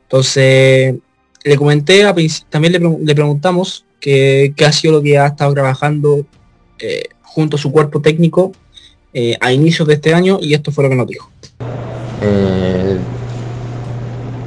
[0.04, 0.96] Entonces,
[1.46, 2.04] le comenté,
[2.50, 6.26] también le, preguntamos qué ha sido lo que ha estado trabajando
[6.80, 8.52] eh, junto a su cuerpo técnico
[9.14, 11.30] eh, a inicios de este año y esto fue lo que nos dijo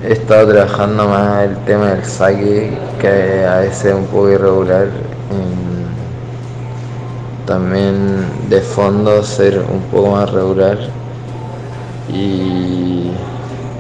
[0.04, 4.88] he estado trabajando más el tema del saque, que a veces es un poco irregular.
[7.46, 10.78] también de fondo ser un poco más regular.
[12.12, 13.10] Y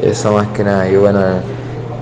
[0.02, 0.90] eso más que nada.
[0.90, 1.20] Y bueno,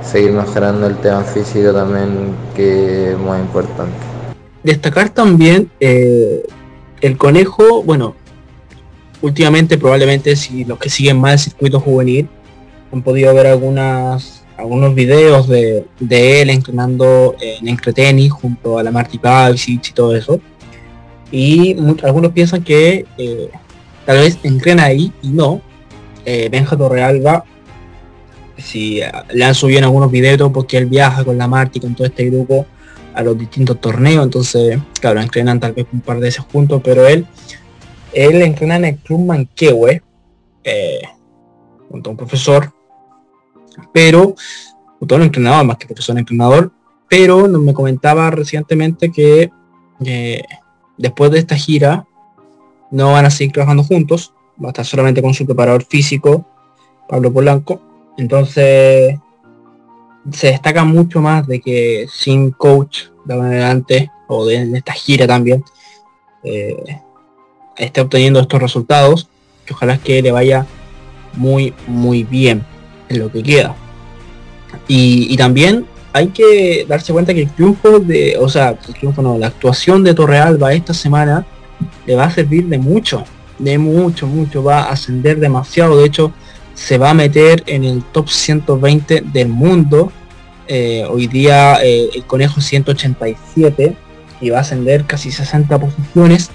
[0.03, 3.97] seguir mejorando el tema físico también, que es muy importante.
[4.63, 6.47] Destacar también eh,
[7.01, 8.15] el conejo, bueno,
[9.21, 12.29] últimamente probablemente si los que siguen más el circuito juvenil
[12.93, 19.19] han podido ver algunas algunos videos de, él entrenando en encretenis junto a la Marty
[19.19, 20.41] Pavicic y todo eso.
[21.31, 23.51] Y algunos piensan que eh,
[24.05, 25.61] tal vez entrena ahí y no.
[26.25, 27.45] Eh, Benja Torrealba,
[28.57, 31.95] si eh, le han subido en algunos videos porque él viaja con la Marty, con
[31.95, 32.67] todo este grupo
[33.15, 37.07] a los distintos torneos, entonces claro, entrenan tal vez un par de veces juntos, pero
[37.07, 37.27] él,
[38.13, 40.03] él entrena en el Club Manquehue,
[40.65, 41.01] eh,
[41.89, 42.73] junto a un profesor
[43.93, 44.35] pero,
[45.07, 46.73] todo entrenador, más que profesor entrenador,
[47.09, 49.51] pero me comentaba recientemente que
[50.05, 50.43] eh,
[50.97, 52.07] después de esta gira
[52.91, 56.47] no van a seguir trabajando juntos, va a estar solamente con su preparador físico,
[57.09, 57.81] Pablo Polanco.
[58.17, 59.19] Entonces
[60.33, 65.27] se destaca mucho más de que sin coach de adelante o de en esta gira
[65.27, 65.63] también
[66.43, 67.01] eh,
[67.77, 69.29] esté obteniendo estos resultados
[69.65, 70.67] que ojalá que le vaya
[71.35, 72.65] muy muy bien
[73.09, 73.75] en lo que queda.
[74.89, 79.39] Y, también hay que darse cuenta que el triunfo de, o sea, el triunfo no,
[79.39, 81.45] la actuación de Torrealba esta semana
[82.07, 83.25] le va a servir de mucho,
[83.59, 86.33] de mucho, mucho, va a ascender demasiado, de hecho
[86.75, 90.13] se va a meter en el top 120 del mundo,
[90.69, 93.97] eh, hoy día eh, el conejo 187
[94.41, 96.51] y va a ascender casi 60 posiciones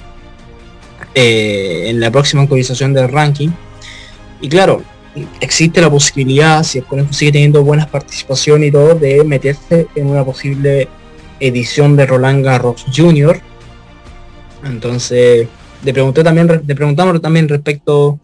[1.16, 3.50] eh, en la próxima actualización del ranking.
[4.42, 4.84] Y claro,
[5.40, 10.08] existe la posibilidad, si el conejo sigue teniendo buenas participaciones y todo, de meterse en
[10.08, 10.88] una posible
[11.40, 13.40] edición de Roland Garros Jr.
[14.64, 15.48] Entonces,
[15.84, 18.20] le pregunté también, le preguntamos también respecto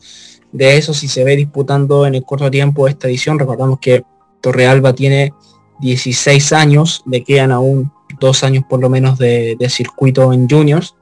[0.51, 3.39] de eso, si se ve disputando en el corto tiempo esta edición.
[3.39, 4.03] Recordamos que
[4.41, 5.33] Torrealba tiene
[5.81, 10.95] 16 años, le quedan aún dos años por lo menos de, de circuito en juniors.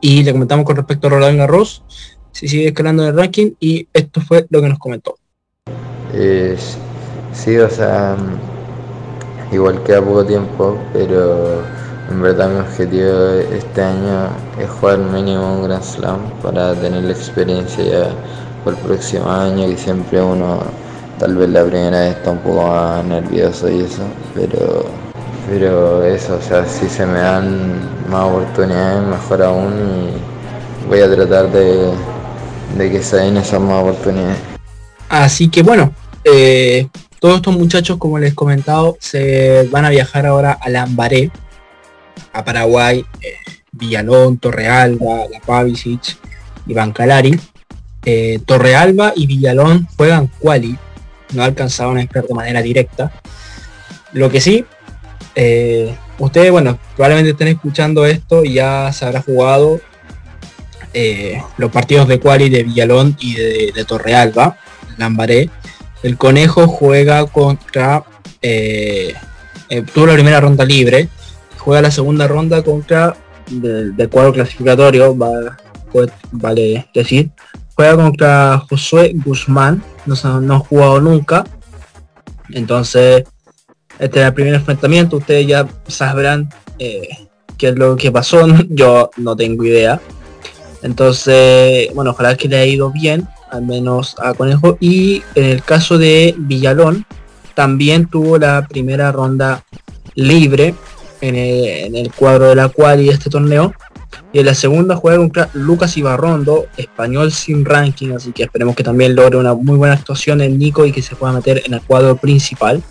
[0.00, 1.84] Y le comentamos con respecto a Roland Garros,
[2.38, 5.16] si sigue escalando en el ranking y esto fue lo que nos comentó.
[7.32, 8.16] sí, o sea,
[9.50, 11.62] igual queda poco tiempo, pero
[12.08, 17.10] en verdad mi objetivo este año es jugar mínimo un Grand Slam para tener la
[17.10, 18.08] experiencia ya
[18.62, 20.60] por el próximo año, y siempre uno
[21.18, 24.02] tal vez la primera vez está un poco más nervioso y eso,
[24.36, 24.84] pero
[25.48, 31.10] pero eso, o sea, si se me dan más oportunidades, mejor aún y voy a
[31.10, 31.90] tratar de,
[32.76, 34.38] de que se den esas más oportunidades.
[35.08, 35.92] Así que bueno,
[36.24, 36.88] eh,
[37.20, 41.30] todos estos muchachos, como les he comentado, se van a viajar ahora a Lambaré,
[42.32, 43.34] a Paraguay, eh,
[43.72, 46.18] Villalón, Torrealba, La Pavicic
[46.66, 47.38] y Bancalari.
[48.04, 50.76] Eh, Torrealba y Villalón juegan quali,
[51.34, 53.10] no alcanzaron a entrar de manera directa.
[54.12, 54.64] Lo que sí,
[56.18, 59.80] ustedes, bueno, probablemente estén escuchando esto y ya se habrá jugado
[61.00, 64.58] eh, los partidos de Quali de Villalón y de, Torrealba,
[64.96, 65.48] Lambaré.
[66.02, 68.02] El Conejo juega contra,
[68.42, 69.14] eh,
[69.68, 71.08] eh, tuvo la primera ronda libre,
[71.56, 75.16] juega la segunda ronda contra del cuadro clasificatorio,
[75.92, 77.30] pues, vale decir,
[77.76, 81.44] juega contra Josué Guzmán, no, no ha jugado nunca,
[82.50, 83.22] entonces
[84.00, 89.36] este es el primer enfrentamiento, ustedes ya sabrán qué es lo que pasó, yo no
[89.36, 90.00] tengo idea.
[90.82, 94.76] Entonces, bueno, ojalá que le haya ido bien, al menos a Conejo.
[94.80, 97.04] Y en el caso de Villalón,
[97.54, 99.64] también tuvo la primera ronda
[100.14, 100.74] libre
[101.20, 103.74] en el, cuadro de la cual y este torneo.
[104.32, 108.84] Y en la segunda juega contra Lucas Ibarrondo, español sin ranking, así que esperemos que
[108.84, 111.82] también logre una muy buena actuación en Nico y que se pueda meter en el
[111.82, 112.82] cuadro principal.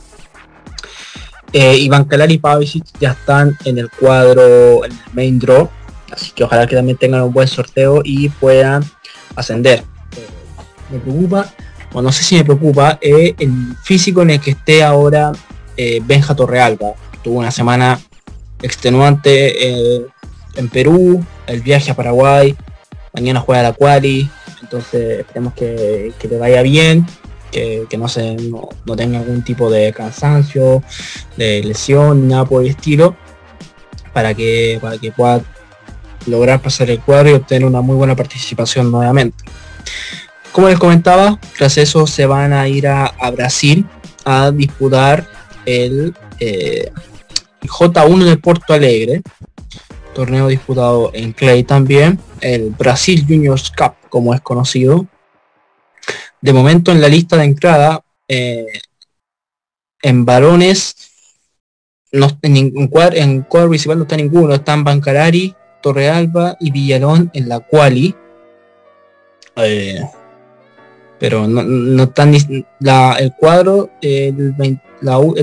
[1.54, 5.70] Eh, Iván Calar y Pavicic ya están en el cuadro, en el main draw,
[6.18, 8.84] así que ojalá que también tengan un buen sorteo y puedan
[9.36, 9.84] ascender.
[10.90, 11.54] me preocupa,
[11.94, 15.32] o no sé si me preocupa, eh, el físico en el que esté ahora
[15.78, 16.94] eh, Benja Torrealba.
[17.24, 18.00] Tuvo una semana
[18.62, 20.06] extenuante eh,
[20.56, 22.56] en Perú, el viaje a Paraguay,
[23.14, 24.30] mañana juega la quali,
[24.62, 27.06] entonces esperemos que, que le vaya bien
[27.52, 30.84] que, no, se, no, tenga algún tipo de cansancio,
[31.38, 33.16] de lesión, nada por el estilo,
[34.14, 35.42] para que, para que pueda
[36.28, 39.44] lograr pasar el cuadro y obtener una muy buena participación nuevamente.
[40.52, 43.86] Como les comentaba, tras eso se van a ir a, Brasil
[44.26, 45.28] a disputar
[45.66, 46.92] el eh,
[47.62, 49.22] J1 de Porto Alegre,
[50.14, 55.06] torneo disputado en Clay también, el Brasil Juniors Cup como es conocido,
[56.42, 58.66] de momento en la lista de entrada, eh,
[60.02, 60.96] en varones,
[62.12, 67.30] no, en, en, cuadro, en cuadro principal no está ninguno, están Bancarari, Torrealba y Villalón
[67.34, 68.16] en la quali.
[69.56, 70.02] Eh,
[71.20, 72.36] pero no, no están
[72.80, 74.54] la, el cuadro, el,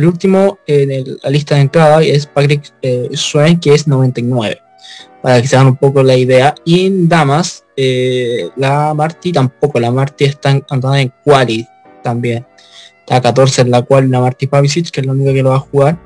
[0.07, 3.11] último en la lista de entrada es Patrick eh,
[3.61, 4.61] que es 99
[5.25, 6.55] para que se hagan un poco la idea.
[6.67, 11.67] Y en damas, eh, la Marti tampoco, la Marti está andando en quali
[12.03, 12.47] también.
[13.01, 15.57] Está 14 en la cual la Marti Pavicic, que es la única que lo va
[15.57, 15.99] a jugar.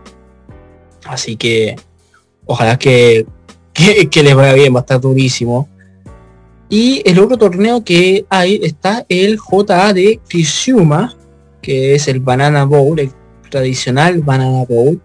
[1.04, 1.74] Así que
[2.46, 3.26] ojalá que,
[4.10, 5.68] que, les vaya bien, va a estar durísimo.
[6.68, 11.16] Y el otro torneo que hay está el JA de Crisiuma,
[11.62, 13.10] que es el Banana Bowl, el
[13.50, 15.00] tradicional Banana Bowl.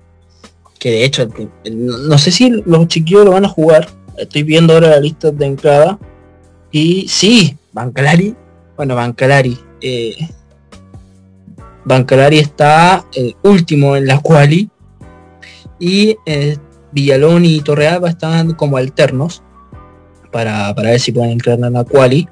[0.77, 1.27] Que de hecho,
[1.71, 5.45] no sé si los chiquillos lo van a jugar, Estoy viendo ahora la lista de
[5.45, 5.99] entrada.
[6.71, 8.35] Y sí, Bancalari.
[8.75, 9.57] Bueno, Bancalari.
[9.81, 10.15] Eh,
[11.85, 14.69] Bancalari está eh, último en la quali.
[15.79, 16.57] Y eh,
[16.93, 19.43] Villalón y Torrealba están como alternos.
[20.31, 22.27] Para, para ver si pueden entrar en la quali.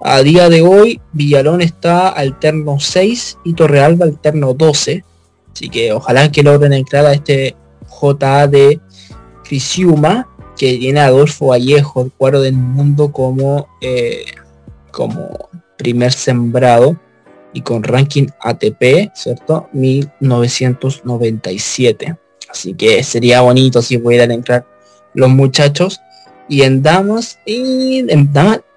[0.00, 5.04] A día de hoy, Villalón está alterno 6 y Torrealba alterno 12.
[5.52, 7.56] Así que ojalá que logren entrar a este
[7.88, 8.80] JA de
[9.44, 14.24] Crisiuma que tiene a Adolfo Vallejo, el cuadro del mundo, como, eh,
[14.90, 16.98] como primer sembrado
[17.52, 19.68] y con ranking ATP, ¿cierto?
[19.72, 22.16] 1997.
[22.48, 24.66] Así que sería bonito si pudieran entrar
[25.14, 26.00] los muchachos.
[26.48, 28.30] Y en damas, y en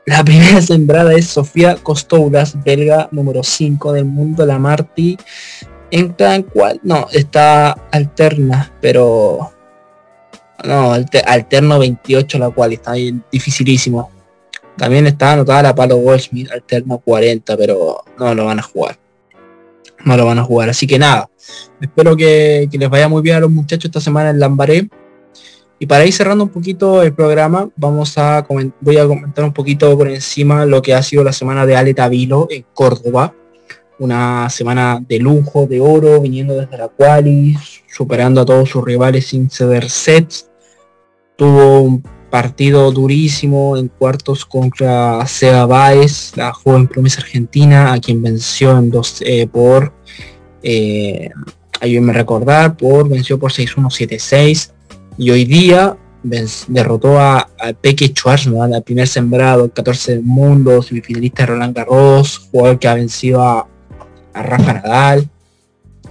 [0.05, 5.17] la primera sembrada es Sofía Costouras, belga número 5 del mundo, la Marti.
[5.89, 9.51] Entra en cual, no, está alterna, pero
[10.63, 14.09] no, alterno 28 la cual está bien dificilísimo.
[14.77, 19.00] También está anotada la Palo Goldsmith, alterno 40, pero no lo van a jugar.
[20.05, 20.69] No lo van a jugar.
[20.69, 21.29] Así que nada,
[21.79, 24.89] espero que, les vaya muy bien a los muchachos esta semana en Lambaré.
[25.79, 28.45] Y para ir cerrando un poquito el programa, vamos a
[28.81, 31.93] voy a comentar un poquito por encima lo que ha sido la semana de Ale
[31.93, 33.33] Tavilo en Córdoba.
[33.97, 37.55] Una semana de lujo, de oro, viniendo desde la quali,
[37.87, 40.51] superando a todos sus rivales sin ceder sets
[41.41, 48.23] tuvo un partido durísimo en cuartos contra Seba Baez, la joven promesa argentina, a quien
[48.23, 49.93] venció en dos eh, por
[50.63, 51.29] eh,
[51.81, 54.71] ayúdenme a recordar, por venció por 6-1-7-6
[55.17, 57.49] y hoy día derrotó a,
[57.81, 62.93] Peque Schwarzman, al primer sembrado, el 14 del mundo, semifinalista Roland Garros, jugador que ha
[62.93, 63.67] vencido a,
[64.33, 65.29] a Rafa Nadal,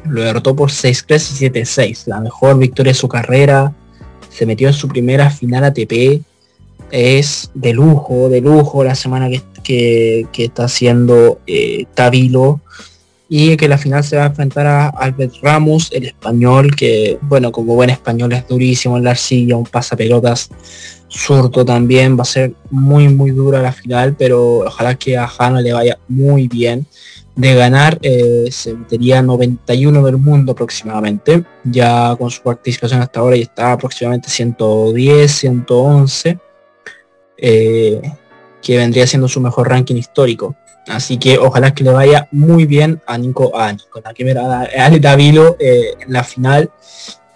[0.05, 3.73] lo derrotó por 6-3 y 7-6, la mejor victoria de su carrera,
[4.41, 6.23] se metió en su primera final ATP.
[6.91, 9.29] Es de lujo, de lujo la semana
[9.63, 12.63] que, está haciendo eh, Tabilo.
[13.29, 17.53] Y que la final se va a enfrentar a Albert Ramos, el español, que bueno,
[17.53, 20.49] como buen español es durísimo en la arcilla, un pasapelotas
[21.09, 22.17] surto también.
[22.17, 25.99] Va a ser muy muy dura la final, pero ojalá que a Jano le vaya
[26.09, 26.87] muy bien.
[27.41, 31.45] De ganar eh, se metería 91 del mundo aproximadamente.
[31.65, 36.39] Ya con su participación hasta ahora y está aproximadamente 110, 111.
[37.39, 38.01] Eh,
[38.63, 40.55] que vendría siendo su mejor ranking histórico.
[40.87, 44.85] Así que ojalá que le vaya muy bien a Nico, a Nico, la que a
[44.85, 46.71] Ale Davilo eh, en la final.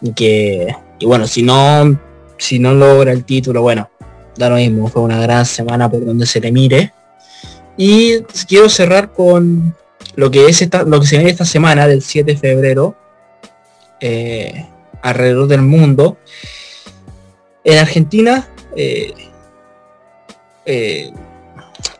[0.01, 1.99] Y que, bueno, si no,
[2.37, 3.89] si no logra el título, bueno,
[4.37, 6.93] da lo mismo, fue una gran semana por donde se le mire.
[7.77, 9.75] Y quiero cerrar con
[10.17, 12.97] lo que es esta, lo que se viene esta semana del 7 de febrero
[14.01, 14.67] eh,
[15.03, 16.19] alrededor del mundo.
[17.65, 19.13] En Argentina, eh,
[20.67, 21.13] eh,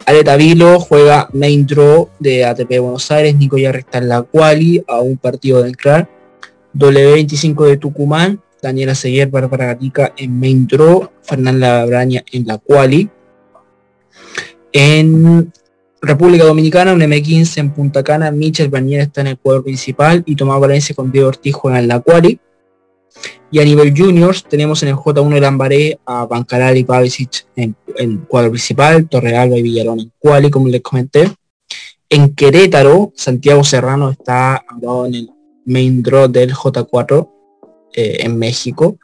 [0.07, 4.85] Aleta Vilo juega main draw de ATP Buenos Aires, Nico ya está en la quali
[4.87, 6.09] a un partido del CRAR.
[6.75, 13.09] W25 de Tucumán, Daniela Seguer, Bárbara Gatica en main draw, Fernanda Braña en la quali.
[14.73, 15.53] En
[16.05, 20.37] República Dominicana, un M15 en Punta Cana, Michel Barnier está en el cuadro principal y
[20.37, 22.39] Tomás Valencia con Diego Ortiz en la quali.
[23.51, 27.77] Y a nivel juniors tenemos en el J1 de Lambaré a Bancaral y Pavicic en
[27.97, 31.31] el cuadro principal, Torrealba y Villarón en quali, como les comenté.
[32.09, 35.31] En Querétaro, Santiago Serrano está en el
[35.65, 37.31] main draw del J4
[37.95, 38.99] eh, en México.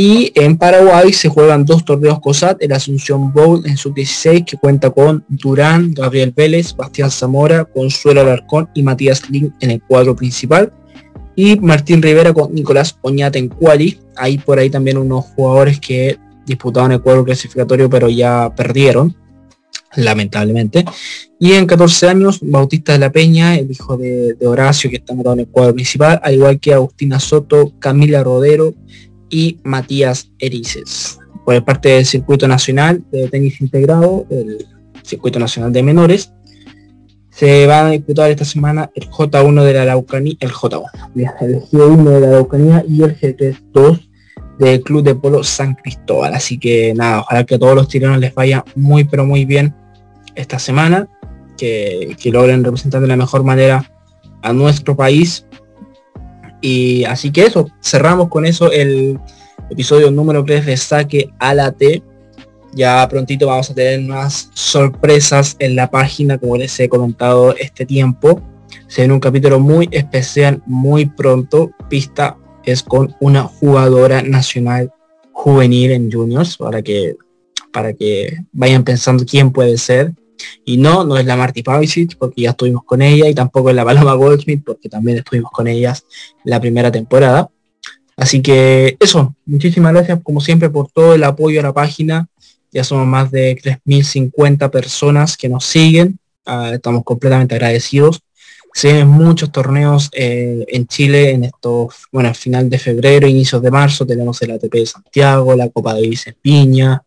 [0.00, 4.90] Y en Paraguay se juegan dos torneos COSAT, el Asunción Bowl en sub-16 que cuenta
[4.90, 10.72] con Durán, Gabriel Vélez, Bastián Zamora, Consuelo Alarcón y Matías Lin en el cuadro principal
[11.34, 13.98] y Martín Rivera con Nicolás Oñate en quali.
[14.14, 19.16] Hay por ahí también unos jugadores que disputaban el cuadro clasificatorio pero ya perdieron,
[19.96, 20.84] lamentablemente.
[21.40, 25.34] Y en 14 años, Bautista de la Peña, el hijo de, Horacio que está anotado
[25.34, 28.74] en el cuadro principal, al igual que Agustina Soto, Camila Rodero
[29.30, 31.18] y Matías Erices.
[31.44, 34.66] Por parte del circuito nacional de tenis integrado, el
[35.02, 36.32] circuito nacional de menores,
[37.30, 40.82] se va a disputar esta semana el J1 de la Araucanía, el J1,
[41.40, 44.08] el G1 de la Araucanía y el G3-2
[44.58, 46.34] del Club de Polo San Cristóbal.
[46.34, 49.74] Así que nada, ojalá que a todos los tiranos les vaya muy pero muy bien
[50.34, 51.08] esta semana,
[51.56, 53.90] que logren representar de la mejor manera
[54.42, 55.46] a nuestro país.
[56.60, 59.18] Y así que eso, cerramos con eso el
[59.70, 62.02] episodio número 3 de Saque a la T.
[62.74, 67.86] Ya prontito vamos a tener más sorpresas en la página, como les he comentado este
[67.86, 68.42] tiempo.
[68.86, 71.70] Se un capítulo muy especial muy pronto.
[71.88, 74.92] Pista es con una jugadora nacional
[75.32, 77.16] juvenil en juniors para que
[77.72, 80.12] para que vayan pensando quién puede ser.
[80.64, 83.76] Y no, no es la Marty Pavicic porque ya estuvimos con ella y tampoco es
[83.76, 86.04] la Paloma Goldsmith porque también estuvimos con ellas
[86.44, 87.50] la primera temporada.
[88.16, 92.28] Así que eso, muchísimas gracias como siempre por todo el apoyo a la página.
[92.72, 96.18] Ya somos más de 3.050 personas que nos siguen.
[96.44, 98.20] Ah, estamos completamente agradecidos.
[98.74, 103.62] Se ven muchos torneos eh, en Chile en estos, bueno, al final de febrero, inicios
[103.62, 107.02] de marzo, tenemos el ATP de Santiago, la Copa de Vice Piña,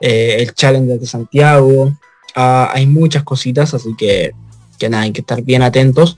[0.00, 1.98] eh, el Challenger de Santiago.
[2.36, 4.32] Hay muchas cositas, así que,
[4.78, 6.16] que nada, hay que estar bien atentos.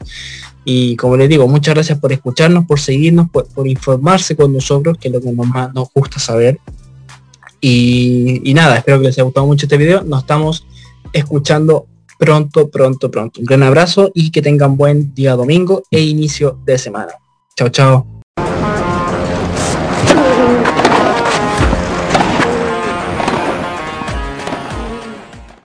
[0.64, 5.08] Y como les digo, muchas gracias por escucharnos, por seguirnos, por, informarse con nosotros, que
[5.08, 6.58] es lo que más nos gusta saber.
[7.60, 10.02] Y, nada, espero que les haya gustado mucho este video.
[10.04, 10.66] Nos estamos
[11.12, 11.86] escuchando
[12.18, 13.40] pronto, pronto, pronto.
[13.40, 17.12] Un gran abrazo y que tengan buen día domingo e inicio de semana.
[17.56, 18.17] Chao, chao.